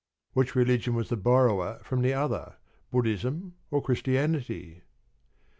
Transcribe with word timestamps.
Which 0.33 0.55
religion 0.55 0.95
was 0.95 1.09
the 1.09 1.15
borrower 1.15 1.79
from 1.83 2.01
the 2.01 2.11
other 2.11 2.55
Buddhism 2.89 3.53
or 3.69 3.83
Christianity? 3.83 4.81